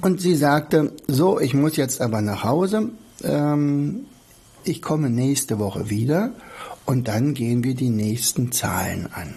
Und 0.00 0.20
sie 0.20 0.34
sagte, 0.34 0.92
so, 1.06 1.40
ich 1.40 1.54
muss 1.54 1.76
jetzt 1.76 2.00
aber 2.00 2.20
nach 2.20 2.44
Hause. 2.44 2.90
Ähm, 3.22 4.06
ich 4.64 4.82
komme 4.82 5.10
nächste 5.10 5.58
Woche 5.58 5.90
wieder 5.90 6.32
und 6.86 7.08
dann 7.08 7.34
gehen 7.34 7.64
wir 7.64 7.74
die 7.74 7.90
nächsten 7.90 8.52
Zahlen 8.52 9.08
an. 9.12 9.34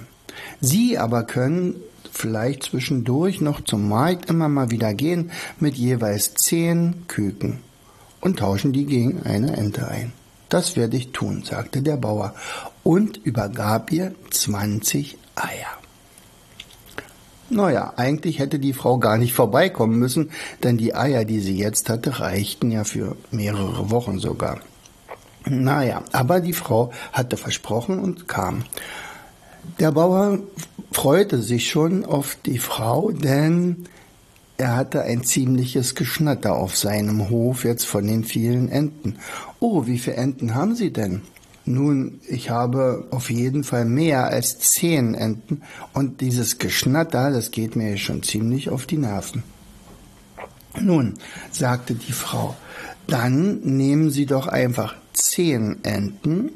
Sie 0.62 0.98
aber 0.98 1.24
können 1.24 1.75
vielleicht 2.12 2.63
zwischendurch 2.63 3.41
noch 3.41 3.62
zum 3.62 3.89
Markt 3.89 4.29
immer 4.29 4.50
mal 4.50 4.72
wieder 4.72 4.94
gehen 4.94 5.32
mit 5.60 5.75
jeweils 5.75 6.34
zehn 6.34 7.08
Küken 7.08 7.60
und 8.22 8.39
tauschen 8.39 8.74
die 8.74 8.86
gegen 8.86 9.24
eine 9.24 9.55
Ente 9.55 9.88
ein. 9.88 10.13
Das 10.50 10.75
werde 10.75 10.98
ich 10.98 11.12
tun, 11.12 11.44
sagte 11.44 11.82
der 11.82 11.98
Bauer 11.98 12.34
und 12.84 13.17
übergab 13.17 13.91
ihr 13.91 14.13
20 14.32 15.17
Eier. 15.36 15.75
Naja, 17.50 17.94
eigentlich 17.96 18.39
hätte 18.39 18.58
die 18.58 18.74
Frau 18.74 18.98
gar 18.98 19.17
nicht 19.17 19.34
vorbeikommen 19.34 20.00
müssen, 20.00 20.32
denn 20.63 20.77
die 20.77 20.96
Eier, 20.96 21.25
die 21.25 21.39
sie 21.39 21.58
jetzt 21.58 21.89
hatte, 21.89 22.20
reichten 22.20 22.72
ja 22.72 22.84
für 22.84 23.15
mehrere 23.32 23.91
Wochen 23.91 24.17
sogar. 24.17 24.60
Naja, 25.48 26.04
aber 26.12 26.40
die 26.40 26.54
Frau 26.54 26.92
hatte 27.14 27.38
versprochen 27.38 28.00
und 28.00 28.28
kam. 28.28 28.64
Der 29.80 29.92
Bauer 29.92 30.40
freute 30.92 31.42
sich 31.42 31.70
schon 31.70 32.06
auf 32.06 32.38
die 32.46 32.58
Frau, 32.58 33.12
denn 33.12 33.86
er 34.58 34.75
hatte 34.75 35.02
ein 35.02 35.24
ziemliches 35.24 35.96
Geschnatter 35.96 36.56
auf 36.56 36.78
seinem 36.78 37.30
Hof 37.30 37.66
jetzt 37.66 37.86
von 37.86 38.08
den 38.08 38.24
vielen 38.24 38.70
Enten. 38.70 39.18
Oh, 39.60 39.86
wie 39.86 40.00
viele 40.00 40.16
Enten 40.16 40.56
haben 40.56 40.75
Sie 40.75 40.92
denn? 40.92 41.22
Nun, 41.66 42.20
ich 42.28 42.52
habe 42.52 43.08
auf 43.12 43.30
jeden 43.30 43.64
Fall 43.64 43.86
mehr 43.86 44.28
als 44.28 44.60
zehn 44.60 45.16
Enten 45.16 45.64
und 45.94 46.22
dieses 46.22 46.60
Geschnatter, 46.60 47.32
das 47.32 47.52
geht 47.52 47.75
mir 47.75 47.98
schon 47.98 48.24
ziemlich 48.24 48.70
auf 48.70 48.86
die 48.86 48.98
Nerven. 48.98 49.44
Nun, 50.80 51.16
sagte 51.52 51.96
die 51.96 52.12
Frau, 52.12 52.56
dann 53.08 53.62
nehmen 53.62 54.12
Sie 54.12 54.25
doch 54.25 54.48
einfach 54.48 54.96
zehn 55.15 55.84
Enten 55.84 56.51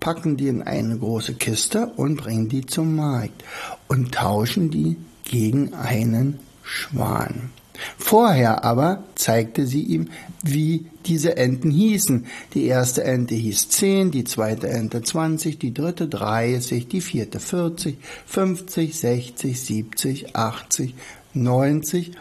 packen 0.00 0.36
die 0.36 0.48
in 0.48 0.62
eine 0.62 0.98
große 0.98 1.34
Kiste 1.34 1.92
und 1.96 2.16
bringen 2.16 2.48
die 2.48 2.66
zum 2.66 2.96
Markt 2.96 3.44
und 3.88 4.12
tauschen 4.12 4.70
die 4.70 4.96
gegen 5.24 5.74
einen 5.74 6.40
Schwan. 6.64 7.50
Vorher 7.96 8.64
aber 8.64 9.04
zeigte 9.14 9.66
sie 9.66 9.82
ihm, 9.82 10.08
wie 10.42 10.86
diese 11.06 11.36
Enten 11.36 11.70
hießen. 11.70 12.26
Die 12.54 12.66
erste 12.66 13.04
Ente 13.04 13.34
hieß 13.34 13.68
10, 13.68 14.10
die 14.10 14.24
zweite 14.24 14.68
Ente 14.68 15.02
20, 15.02 15.58
die 15.58 15.72
dritte 15.72 16.08
30, 16.08 16.88
die 16.88 17.00
vierte 17.00 17.40
40, 17.40 17.96
50, 18.26 18.98
60, 18.98 19.60
70, 19.60 20.36
80, 20.36 20.94
90 21.34 22.12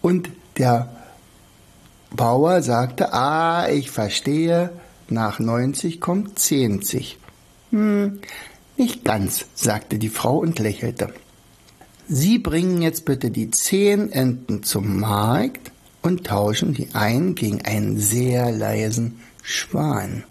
und 0.00 0.30
der 0.56 0.90
Bauer 2.10 2.62
sagte, 2.62 3.12
ah, 3.12 3.68
ich 3.68 3.90
verstehe, 3.90 4.70
nach 5.10 5.38
90 5.38 6.00
kommt 6.00 6.38
10. 6.38 6.82
Hm, 7.70 8.20
nicht 8.76 9.04
ganz, 9.04 9.46
sagte 9.54 9.98
die 9.98 10.08
Frau 10.08 10.38
und 10.38 10.58
lächelte. 10.58 11.12
Sie 12.08 12.38
bringen 12.38 12.82
jetzt 12.82 13.04
bitte 13.04 13.30
die 13.30 13.50
zehn 13.50 14.12
Enten 14.12 14.62
zum 14.62 15.00
Markt 15.00 15.72
und 16.02 16.24
tauschen 16.24 16.72
die 16.72 16.90
ein 16.94 17.34
gegen 17.34 17.62
einen 17.62 17.98
sehr 17.98 18.52
leisen 18.52 19.20
Schwan. 19.42 20.24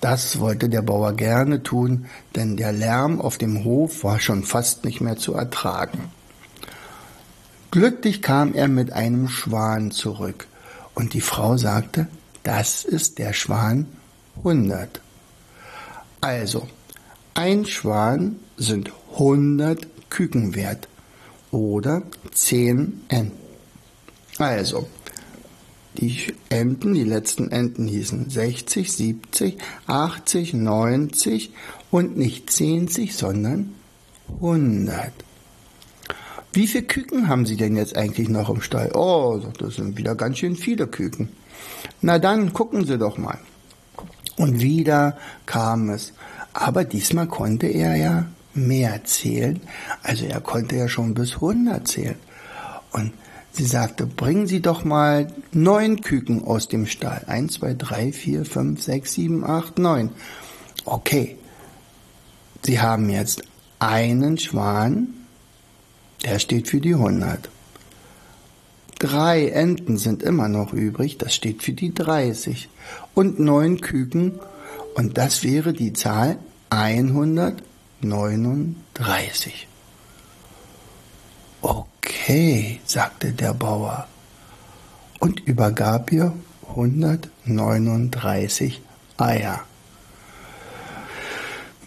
Das 0.00 0.40
wollte 0.40 0.68
der 0.68 0.82
Bauer 0.82 1.12
gerne 1.12 1.62
tun, 1.62 2.06
denn 2.34 2.56
der 2.56 2.72
Lärm 2.72 3.20
auf 3.20 3.38
dem 3.38 3.62
Hof 3.62 4.02
war 4.02 4.18
schon 4.18 4.42
fast 4.42 4.84
nicht 4.84 5.00
mehr 5.00 5.16
zu 5.16 5.34
ertragen. 5.34 6.10
Glücklich 7.70 8.20
kam 8.20 8.52
er 8.52 8.66
mit 8.66 8.92
einem 8.92 9.28
Schwan 9.28 9.92
zurück, 9.92 10.48
und 10.94 11.14
die 11.14 11.20
Frau 11.20 11.56
sagte, 11.56 12.08
das 12.42 12.84
ist 12.84 13.18
der 13.18 13.32
Schwan 13.32 13.86
100. 14.38 15.00
Also, 16.20 16.68
ein 17.34 17.66
Schwan 17.66 18.36
sind 18.56 18.92
100 19.12 19.86
Küken 20.10 20.54
wert 20.54 20.88
oder 21.50 22.02
10 22.32 23.02
Enten. 23.08 23.32
Also, 24.38 24.86
die 25.94 26.32
Enten, 26.48 26.94
die 26.94 27.04
letzten 27.04 27.50
Enten 27.50 27.86
hießen 27.86 28.30
60, 28.30 28.90
70, 28.92 29.58
80, 29.86 30.54
90 30.54 31.52
und 31.90 32.16
nicht 32.16 32.50
10, 32.50 32.88
sondern 32.88 33.74
100. 34.28 35.12
Wie 36.54 36.66
viele 36.66 36.84
Küken 36.84 37.28
haben 37.28 37.46
Sie 37.46 37.56
denn 37.56 37.76
jetzt 37.76 37.96
eigentlich 37.96 38.28
noch 38.28 38.50
im 38.50 38.60
Stall? 38.60 38.92
Oh, 38.94 39.40
das 39.58 39.76
sind 39.76 39.96
wieder 39.96 40.14
ganz 40.14 40.38
schön 40.38 40.56
viele 40.56 40.86
Küken. 40.86 41.30
Na 42.00 42.18
dann 42.18 42.52
gucken 42.52 42.84
Sie 42.84 42.98
doch 42.98 43.18
mal. 43.18 43.38
Und 44.36 44.60
wieder 44.60 45.16
kam 45.46 45.90
es. 45.90 46.12
Aber 46.52 46.84
diesmal 46.84 47.26
konnte 47.28 47.66
er 47.66 47.96
ja 47.96 48.26
mehr 48.54 49.04
zählen. 49.04 49.60
Also 50.02 50.26
er 50.26 50.40
konnte 50.40 50.76
ja 50.76 50.88
schon 50.88 51.14
bis 51.14 51.34
100 51.34 51.86
zählen. 51.86 52.18
Und 52.92 53.12
sie 53.52 53.64
sagte, 53.64 54.06
bringen 54.06 54.46
Sie 54.46 54.60
doch 54.60 54.84
mal 54.84 55.32
neun 55.52 56.00
Küken 56.00 56.44
aus 56.44 56.68
dem 56.68 56.86
Stall. 56.86 57.24
Eins, 57.26 57.54
zwei, 57.54 57.74
drei, 57.74 58.12
vier, 58.12 58.44
fünf, 58.44 58.82
sechs, 58.82 59.14
sieben, 59.14 59.44
acht, 59.44 59.78
neun. 59.78 60.10
Okay. 60.84 61.38
Sie 62.64 62.80
haben 62.80 63.08
jetzt 63.10 63.42
einen 63.78 64.38
Schwan, 64.38 65.08
der 66.24 66.38
steht 66.38 66.68
für 66.68 66.80
die 66.80 66.94
100. 66.94 67.48
Drei 69.02 69.48
Enten 69.48 69.98
sind 69.98 70.22
immer 70.22 70.46
noch 70.46 70.72
übrig, 70.72 71.18
das 71.18 71.34
steht 71.34 71.64
für 71.64 71.72
die 71.72 71.92
30. 71.92 72.68
Und 73.14 73.40
neun 73.40 73.80
Küken, 73.80 74.38
und 74.94 75.18
das 75.18 75.42
wäre 75.42 75.72
die 75.72 75.92
Zahl 75.92 76.38
139. 76.70 79.66
Okay, 81.62 82.80
sagte 82.84 83.32
der 83.32 83.54
Bauer 83.54 84.06
und 85.18 85.40
übergab 85.40 86.12
ihr 86.12 86.32
139 86.68 88.82
Eier. 89.16 89.64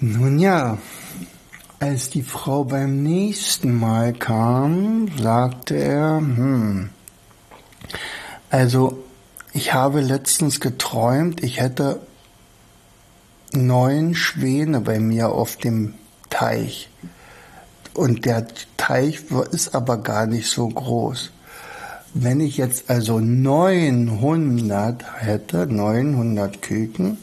Nun 0.01 0.37
ja, 0.37 0.77
als 1.79 2.09
die 2.09 2.23
Frau 2.23 2.65
beim 2.65 3.03
nächsten 3.03 3.73
Mal 3.73 4.11
kam, 4.11 5.07
sagte 5.17 5.77
er, 5.77 6.17
hm, 6.17 6.89
also, 8.49 9.03
ich 9.53 9.73
habe 9.73 10.01
letztens 10.01 10.59
geträumt, 10.59 11.43
ich 11.43 11.59
hätte 11.59 12.01
neun 13.53 14.15
Schwäne 14.15 14.81
bei 14.81 14.99
mir 14.99 15.29
auf 15.29 15.55
dem 15.55 15.93
Teich. 16.29 16.89
Und 17.93 18.25
der 18.25 18.47
Teich 18.75 19.21
ist 19.51 19.73
aber 19.73 19.97
gar 19.97 20.27
nicht 20.27 20.49
so 20.49 20.67
groß. 20.67 21.31
Wenn 22.13 22.39
ich 22.39 22.57
jetzt 22.57 22.89
also 22.89 23.19
900 23.19 25.21
hätte, 25.21 25.67
900 25.67 26.61
Küken 26.61 27.17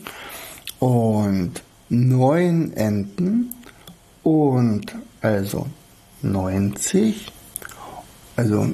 und 0.79 1.63
neun 1.89 2.73
Enten 2.75 3.55
und 4.23 4.95
also 5.21 5.67
90, 6.23 7.33
also 8.37 8.67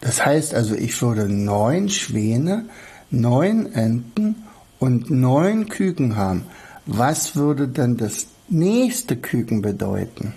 das 0.00 0.24
heißt 0.24 0.54
also, 0.54 0.74
ich 0.74 1.00
würde 1.02 1.28
neun 1.28 1.88
Schwäne, 1.88 2.64
neun 3.10 3.72
Enten 3.72 4.36
und 4.78 5.10
neun 5.10 5.68
Küken 5.68 6.16
haben. 6.16 6.46
Was 6.86 7.36
würde 7.36 7.68
denn 7.68 7.96
das 7.96 8.26
nächste 8.48 9.16
Küken 9.16 9.62
bedeuten? 9.62 10.34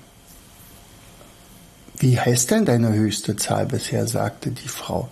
Wie 1.97 2.19
heißt 2.19 2.51
denn 2.51 2.65
deine 2.65 2.93
höchste 2.93 3.37
Zahl 3.37 3.65
bisher? 3.67 4.07
sagte 4.07 4.51
die 4.51 4.67
Frau. 4.67 5.07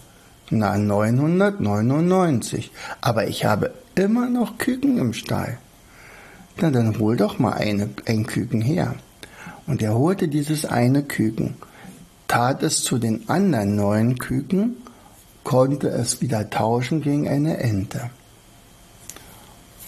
Na, 0.50 0.77
999. 0.77 2.72
Aber 3.00 3.27
ich 3.27 3.46
habe 3.46 3.72
immer 3.96 4.29
noch 4.29 4.58
Küken 4.58 4.98
im 4.98 5.13
Stall. 5.13 5.58
Na, 6.60 6.70
dann 6.70 7.00
hol 7.00 7.15
doch 7.15 7.39
mal 7.39 7.53
eine, 7.53 7.89
ein 8.05 8.25
Küken 8.25 8.60
her. 8.60 8.96
Und 9.67 9.81
er 9.81 9.96
holte 9.96 10.27
dieses 10.27 10.65
eine 10.65 11.03
Küken 11.03 11.55
tat 12.31 12.63
es 12.63 12.81
zu 12.81 12.97
den 12.97 13.27
anderen 13.27 13.75
neun 13.75 14.17
Küken, 14.17 14.77
konnte 15.43 15.89
es 15.89 16.21
wieder 16.21 16.49
tauschen 16.49 17.01
gegen 17.01 17.27
eine 17.27 17.58
Ente. 17.58 18.10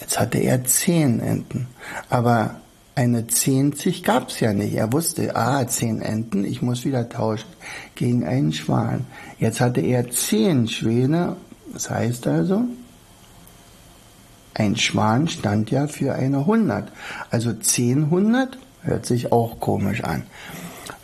Jetzt 0.01 0.19
hatte 0.19 0.39
er 0.39 0.65
zehn 0.65 1.21
Enten, 1.21 1.67
aber 2.09 2.55
eine 2.95 3.27
Zehnzig 3.27 4.03
gab's 4.03 4.41
ja 4.41 4.51
nicht. 4.51 4.73
Er 4.73 4.91
wusste, 4.91 5.37
ah, 5.37 5.65
zehn 5.65 6.01
Enten, 6.01 6.43
ich 6.43 6.61
muss 6.61 6.83
wieder 6.83 7.07
tauschen 7.07 7.47
gegen 7.95 8.25
einen 8.25 8.51
Schwan. 8.51 9.05
Jetzt 9.39 9.61
hatte 9.61 9.79
er 9.79 10.11
zehn 10.11 10.67
Schwäne, 10.67 11.37
das 11.71 11.89
heißt 11.89 12.27
also, 12.27 12.65
ein 14.53 14.75
Schwan 14.75 15.29
stand 15.29 15.71
ja 15.71 15.87
für 15.87 16.13
eine 16.13 16.45
hundert. 16.45 16.91
Also 17.29 17.53
zehn 17.53 18.09
hundert 18.09 18.57
hört 18.81 19.05
sich 19.05 19.31
auch 19.31 19.61
komisch 19.61 20.03
an. 20.03 20.23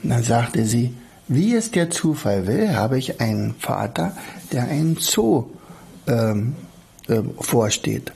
Und 0.04 0.10
dann 0.10 0.24
sagte 0.24 0.66
sie, 0.66 0.94
wie 1.30 1.56
es 1.56 1.72
der 1.72 1.90
Zufall 1.92 2.48
will, 2.48 2.76
habe 2.76 2.98
ich 2.98 3.22
einen 3.22 3.54
Vater, 3.56 4.18
der 4.52 4.64
einen 4.64 4.98
Zoo 4.98 5.46
ähm, 6.08 6.56
äh, 7.08 7.22
vorsteht. 7.40 8.12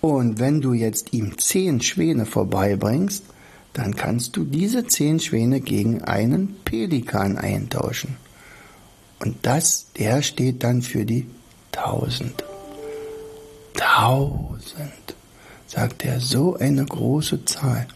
Und 0.00 0.40
wenn 0.40 0.60
du 0.60 0.72
jetzt 0.72 1.12
ihm 1.12 1.38
zehn 1.38 1.80
Schwäne 1.80 2.26
vorbeibringst, 2.26 3.24
dann 3.72 3.94
kannst 3.94 4.36
du 4.36 4.44
diese 4.44 4.86
zehn 4.86 5.20
Schwäne 5.20 5.60
gegen 5.60 6.02
einen 6.02 6.56
Pelikan 6.64 7.38
eintauschen. 7.38 8.16
Und 9.20 9.36
das, 9.42 9.86
der 9.96 10.22
steht 10.22 10.64
dann 10.64 10.82
für 10.82 11.04
die 11.04 11.28
tausend. 11.70 12.44
Tausend, 13.74 15.14
sagt 15.68 16.04
er, 16.04 16.18
so 16.18 16.56
eine 16.56 16.84
große 16.84 17.44
Zahl. 17.44 17.86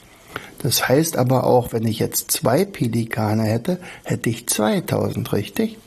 Das 0.59 0.88
heißt 0.88 1.16
aber 1.16 1.44
auch, 1.44 1.72
wenn 1.72 1.87
ich 1.87 1.99
jetzt 1.99 2.31
zwei 2.31 2.64
Pelikane 2.64 3.44
hätte, 3.44 3.79
hätte 4.05 4.31
ich 4.31 4.49
2000, 4.49 5.33
richtig? 5.33 5.79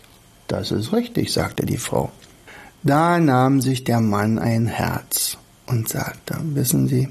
Das 0.48 0.72
ist 0.72 0.94
richtig, 0.94 1.32
sagte 1.32 1.66
die 1.66 1.78
Frau. 1.78 2.12
Da 2.84 3.20
nahm 3.20 3.62
sich 3.62 3.84
der 3.84 4.00
Mann 4.00 4.40
ein 4.40 4.68
Herz 4.68 5.38
und 5.66 5.90
sagte, 5.90 6.38
wissen 6.42 6.88
Sie, 6.88 7.10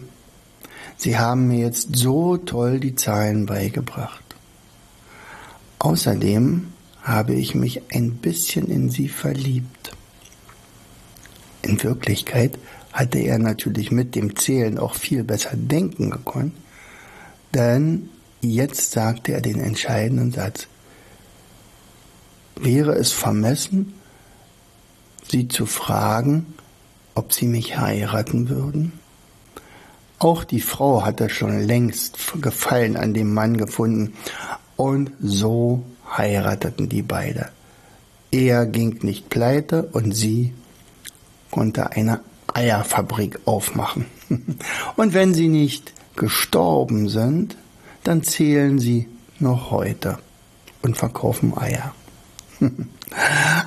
Sie 0.97 1.19
haben 1.19 1.47
mir 1.47 1.59
jetzt 1.59 1.95
so 1.95 2.37
toll 2.39 2.81
die 2.81 2.97
Zahlen 2.97 3.47
beigebracht. 3.47 4.25
Außerdem 5.79 6.73
habe 7.03 7.35
ich 7.35 7.55
mich 7.55 7.83
ein 7.95 8.15
bisschen 8.17 8.67
in 8.67 8.91
Sie 8.91 9.09
verliebt. 9.09 9.93
In 11.63 11.83
Wirklichkeit 11.83 12.59
hatte 12.93 13.19
er 13.19 13.39
natürlich 13.39 13.93
mit 13.93 14.15
dem 14.15 14.35
Zählen 14.35 14.79
auch 14.79 14.95
viel 14.95 15.23
besser 15.23 15.51
denken 15.55 16.11
gekonnt 16.11 16.55
denn 17.55 18.11
jetzt 18.41 18.93
sagte 18.93 19.33
er 19.33 19.41
den 19.41 19.61
entscheidenden 19.61 20.33
Satz. 20.33 20.67
Wäre 22.57 22.93
es 22.93 23.13
vermessen, 23.13 23.95
sie 25.29 25.49
zu 25.49 25.67
fragen, 25.67 26.55
ob 27.15 27.33
sie 27.33 27.47
mich 27.47 27.79
heiraten 27.79 28.49
würden? 28.49 28.93
Auch 30.19 30.43
die 30.43 30.61
Frau 30.61 31.05
hatte 31.05 31.29
schon 31.29 31.61
längst 31.61 32.19
Gefallen 32.41 32.97
an 32.97 33.15
dem 33.15 33.33
Mann 33.33 33.57
gefunden 33.57 34.15
und 34.77 35.13
so 35.21 35.85
heirateten 36.17 36.89
die 36.89 37.03
beide. 37.03 37.51
Er 38.31 38.67
ging 38.67 38.99
nicht 39.03 39.31
pleite 39.31 39.85
und 39.93 40.13
sie 40.13 40.53
konnte 41.51 41.93
eine 41.93 42.21
Eierfabrik 42.53 43.41
aufmachen. 43.45 44.07
Und 44.97 45.15
wenn 45.15 45.33
sie 45.33 45.49
nicht 45.49 45.93
gestorben 46.19 47.09
sind, 47.09 47.57
dann 48.05 48.23
zählen 48.23 48.79
sie 48.79 49.09
noch 49.39 49.71
heute 49.71 50.19
und 50.83 50.97
verkaufen 50.97 51.57
Eier. 51.57 51.95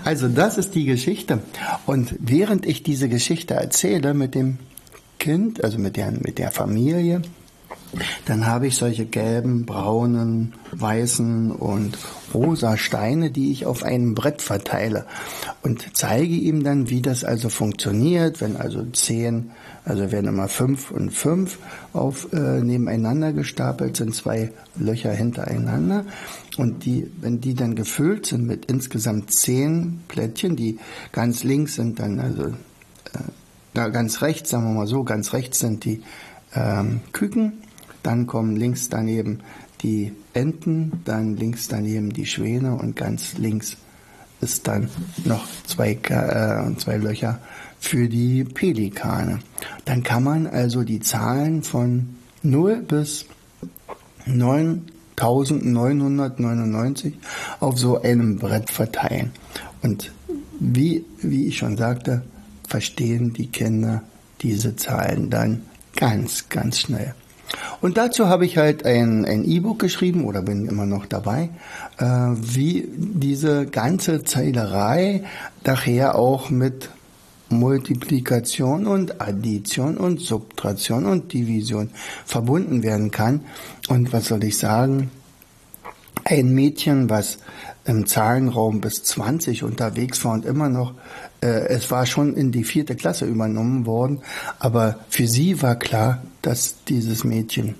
Also 0.03 0.27
das 0.27 0.59
ist 0.59 0.75
die 0.75 0.85
Geschichte. 0.85 1.39
Und 1.87 2.15
während 2.19 2.67
ich 2.67 2.83
diese 2.83 3.09
Geschichte 3.09 3.55
erzähle 3.55 4.13
mit 4.13 4.35
dem 4.35 4.59
Kind, 5.17 5.63
also 5.63 5.79
mit 5.79 5.97
der, 5.97 6.11
mit 6.11 6.37
der 6.37 6.51
Familie, 6.51 7.23
dann 8.25 8.47
habe 8.47 8.67
ich 8.67 8.75
solche 8.75 9.05
gelben, 9.05 9.65
braunen, 9.65 10.53
weißen 10.71 11.51
und 11.51 11.97
rosa 12.33 12.77
Steine, 12.77 13.31
die 13.31 13.51
ich 13.51 13.65
auf 13.65 13.83
einem 13.83 14.15
Brett 14.15 14.41
verteile 14.41 15.05
und 15.61 15.85
zeige 15.93 16.33
ihm 16.33 16.63
dann, 16.63 16.89
wie 16.89 17.01
das 17.01 17.23
also 17.23 17.49
funktioniert, 17.49 18.41
wenn 18.41 18.55
also 18.55 18.83
zehn, 18.85 19.51
also 19.83 20.11
werden 20.11 20.27
immer 20.27 20.47
fünf 20.47 20.91
und 20.91 21.11
fünf 21.11 21.59
auf 21.93 22.31
äh, 22.33 22.61
nebeneinander 22.61 23.33
gestapelt 23.33 23.97
sind, 23.97 24.15
zwei 24.15 24.51
Löcher 24.77 25.11
hintereinander. 25.11 26.05
Und 26.57 26.85
die, 26.85 27.11
wenn 27.19 27.41
die 27.41 27.53
dann 27.53 27.75
gefüllt 27.75 28.25
sind 28.25 28.45
mit 28.45 28.65
insgesamt 28.65 29.33
zehn 29.33 30.01
Plättchen, 30.07 30.55
die 30.55 30.79
ganz 31.11 31.43
links 31.43 31.75
sind 31.75 31.99
dann 31.99 32.19
also 32.19 32.45
äh, 32.45 33.89
ganz 33.91 34.21
rechts, 34.21 34.49
sagen 34.49 34.65
wir 34.65 34.73
mal 34.73 34.87
so, 34.87 35.03
ganz 35.03 35.33
rechts 35.33 35.59
sind 35.59 35.85
die 35.85 36.01
ähm, 36.53 37.01
Küken 37.11 37.53
dann 38.03 38.27
kommen 38.27 38.55
links 38.55 38.89
daneben 38.89 39.39
die 39.81 40.13
Enten, 40.33 41.01
dann 41.05 41.35
links 41.35 41.67
daneben 41.67 42.11
die 42.13 42.25
Schwäne 42.25 42.75
und 42.75 42.95
ganz 42.95 43.37
links 43.37 43.77
ist 44.41 44.67
dann 44.67 44.89
noch 45.23 45.45
zwei, 45.65 45.91
äh, 45.93 46.75
zwei 46.77 46.97
Löcher 46.97 47.39
für 47.79 48.07
die 48.09 48.43
Pelikane. 48.43 49.39
Dann 49.85 50.03
kann 50.03 50.23
man 50.23 50.47
also 50.47 50.83
die 50.83 50.99
Zahlen 50.99 51.63
von 51.63 52.15
0 52.43 52.77
bis 52.81 53.25
9 54.25 54.81
1999 55.21 57.13
auf 57.59 57.77
so 57.77 58.01
einem 58.01 58.37
Brett 58.37 58.71
verteilen. 58.71 59.31
Und 59.83 60.11
wie, 60.59 61.05
wie 61.21 61.45
ich 61.47 61.57
schon 61.57 61.77
sagte, 61.77 62.23
verstehen 62.67 63.33
die 63.33 63.47
Kinder 63.47 64.01
diese 64.41 64.75
Zahlen 64.75 65.29
dann 65.29 65.61
ganz, 65.95 66.49
ganz 66.49 66.79
schnell. 66.79 67.13
Und 67.81 67.97
dazu 67.97 68.27
habe 68.27 68.45
ich 68.45 68.57
halt 68.57 68.85
ein, 68.85 69.43
E-Book 69.45 69.79
geschrieben 69.79 70.25
oder 70.25 70.41
bin 70.41 70.67
immer 70.67 70.85
noch 70.85 71.05
dabei, 71.05 71.49
äh, 71.97 72.05
wie 72.05 72.87
diese 72.95 73.65
ganze 73.65 74.23
Zählerei 74.23 75.23
nachher 75.65 76.15
auch 76.15 76.49
mit 76.49 76.89
Multiplikation 77.49 78.87
und 78.87 79.21
Addition 79.21 79.97
und 79.97 80.21
Subtraktion 80.21 81.05
und 81.05 81.33
Division 81.33 81.89
verbunden 82.25 82.83
werden 82.83 83.11
kann. 83.11 83.41
Und 83.89 84.13
was 84.13 84.27
soll 84.27 84.43
ich 84.43 84.57
sagen? 84.57 85.11
Ein 86.23 86.53
Mädchen, 86.53 87.09
was 87.09 87.39
im 87.85 88.05
Zahlenraum 88.05 88.81
bis 88.81 89.03
20 89.03 89.63
unterwegs 89.63 90.23
war 90.23 90.33
und 90.33 90.45
immer 90.45 90.69
noch, 90.69 90.93
äh, 91.41 91.67
es 91.67 91.89
war 91.89 92.05
schon 92.05 92.35
in 92.35 92.51
die 92.51 92.63
vierte 92.63 92.95
Klasse 92.95 93.25
übernommen 93.25 93.85
worden, 93.85 94.21
aber 94.59 94.99
für 95.09 95.27
sie 95.27 95.61
war 95.61 95.75
klar, 95.77 96.21
dass 96.41 96.83
dieses 96.85 97.23
Mädchen 97.23 97.75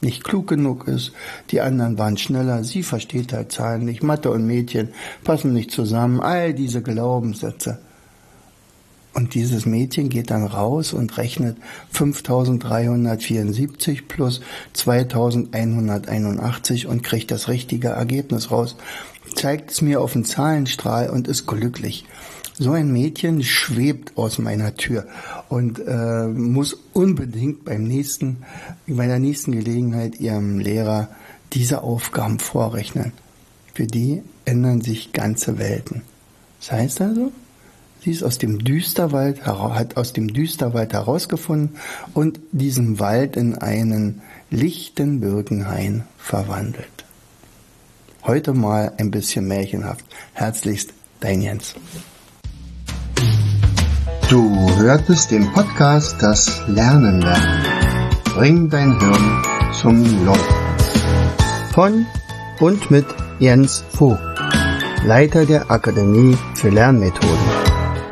nicht 0.00 0.24
klug 0.24 0.46
genug 0.46 0.86
ist. 0.88 1.12
Die 1.50 1.60
anderen 1.60 1.98
waren 1.98 2.16
schneller, 2.16 2.64
sie 2.64 2.82
versteht 2.82 3.32
halt 3.32 3.52
Zahlen 3.52 3.84
nicht. 3.84 4.02
Mathe 4.02 4.30
und 4.30 4.46
Mädchen 4.46 4.90
passen 5.24 5.52
nicht 5.52 5.70
zusammen. 5.70 6.20
All 6.20 6.54
diese 6.54 6.82
Glaubenssätze. 6.82 7.78
Und 9.16 9.32
dieses 9.32 9.64
Mädchen 9.64 10.10
geht 10.10 10.30
dann 10.30 10.44
raus 10.44 10.92
und 10.92 11.16
rechnet 11.16 11.56
5374 11.92 14.08
plus 14.08 14.42
2181 14.74 16.86
und 16.86 17.02
kriegt 17.02 17.30
das 17.30 17.48
richtige 17.48 17.88
Ergebnis 17.88 18.50
raus, 18.50 18.76
zeigt 19.34 19.70
es 19.70 19.80
mir 19.80 20.02
auf 20.02 20.12
den 20.12 20.26
Zahlenstrahl 20.26 21.08
und 21.08 21.28
ist 21.28 21.46
glücklich. 21.46 22.04
So 22.58 22.72
ein 22.72 22.92
Mädchen 22.92 23.42
schwebt 23.42 24.18
aus 24.18 24.38
meiner 24.38 24.74
Tür 24.74 25.06
und 25.48 25.78
äh, 25.78 26.26
muss 26.26 26.76
unbedingt 26.92 27.64
beim 27.64 27.84
nächsten, 27.84 28.42
bei 28.86 29.06
der 29.06 29.18
nächsten 29.18 29.52
Gelegenheit 29.52 30.20
ihrem 30.20 30.58
Lehrer 30.58 31.08
diese 31.54 31.82
Aufgaben 31.82 32.38
vorrechnen. 32.38 33.12
Für 33.72 33.86
die 33.86 34.20
ändern 34.44 34.82
sich 34.82 35.14
ganze 35.14 35.58
Welten. 35.58 36.02
Das 36.60 36.72
heißt 36.72 37.00
also, 37.00 37.32
Sie 38.06 38.12
ist 38.12 38.22
aus 38.22 38.38
dem 38.38 38.60
Düsterwald, 38.60 39.44
hat 39.46 39.96
aus 39.96 40.12
dem 40.12 40.32
Düsterwald 40.32 40.92
herausgefunden 40.92 41.74
und 42.14 42.38
diesen 42.52 43.00
Wald 43.00 43.36
in 43.36 43.56
einen 43.56 44.22
lichten 44.48 45.18
Birkenhain 45.18 46.04
verwandelt. 46.16 47.04
Heute 48.22 48.52
mal 48.52 48.92
ein 48.98 49.10
bisschen 49.10 49.48
märchenhaft. 49.48 50.04
Herzlichst, 50.34 50.92
dein 51.18 51.42
Jens. 51.42 51.74
Du 54.30 54.76
hörtest 54.76 55.32
den 55.32 55.52
Podcast 55.52 56.14
Das 56.22 56.62
Lernen 56.68 57.22
lernen. 57.22 57.64
Bring 58.36 58.70
dein 58.70 59.00
Hirn 59.00 59.42
zum 59.80 60.24
Leuchten. 60.24 60.56
Von 61.72 62.06
und 62.60 62.88
mit 62.88 63.06
Jens 63.40 63.82
Vogt, 63.90 64.20
Leiter 65.04 65.44
der 65.44 65.72
Akademie 65.72 66.38
für 66.54 66.68
Lernmethoden. 66.68 67.75